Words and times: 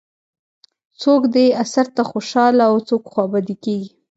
څوک 1.01 1.21
دې 1.35 1.45
اثر 1.63 1.85
ته 1.95 2.01
خوشاله 2.09 2.63
او 2.71 2.75
څوک 2.87 3.03
خوابدي 3.11 3.55
کېږي. 3.65 3.89